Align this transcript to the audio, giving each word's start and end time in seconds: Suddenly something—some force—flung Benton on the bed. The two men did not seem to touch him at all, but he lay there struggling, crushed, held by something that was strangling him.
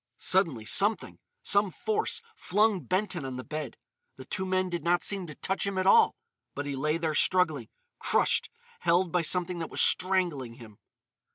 Suddenly 0.17 0.65
something—some 0.65 1.69
force—flung 1.69 2.85
Benton 2.85 3.23
on 3.23 3.37
the 3.37 3.43
bed. 3.43 3.77
The 4.15 4.25
two 4.25 4.47
men 4.47 4.67
did 4.67 4.83
not 4.83 5.03
seem 5.03 5.27
to 5.27 5.35
touch 5.35 5.67
him 5.67 5.77
at 5.77 5.85
all, 5.85 6.15
but 6.55 6.65
he 6.65 6.75
lay 6.75 6.97
there 6.97 7.13
struggling, 7.13 7.69
crushed, 7.99 8.49
held 8.79 9.11
by 9.11 9.21
something 9.21 9.59
that 9.59 9.69
was 9.69 9.79
strangling 9.79 10.55
him. 10.55 10.79